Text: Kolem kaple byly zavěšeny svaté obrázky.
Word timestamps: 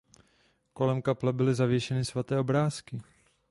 Kolem 0.73 1.01
kaple 1.01 1.33
byly 1.33 1.55
zavěšeny 1.55 2.05
svaté 2.05 2.39
obrázky. 2.39 3.01